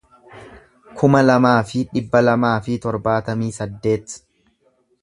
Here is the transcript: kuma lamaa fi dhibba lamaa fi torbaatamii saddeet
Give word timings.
kuma 1.01 1.21
lamaa 1.27 1.53
fi 1.73 1.83
dhibba 1.91 2.23
lamaa 2.31 2.57
fi 2.69 2.81
torbaatamii 2.87 3.53
saddeet 3.61 4.21